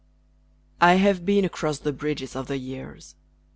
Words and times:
I 0.81 0.93
have 0.95 1.27
been 1.27 1.45
across 1.45 1.77
the 1.77 1.93
bridges 1.93 2.35
of 2.35 2.47
the 2.47 2.57
years. 2.57 3.13